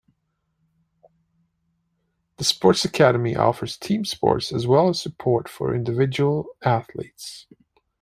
The 2.37 2.43
Sports 2.43 2.83
Academy 2.85 3.35
offers 3.35 3.77
team 3.77 4.03
sports 4.03 4.51
as 4.51 4.65
well 4.65 4.89
as 4.89 4.99
support 4.99 5.47
for 5.47 5.75
individual 5.75 6.47
athletes. 6.63 7.45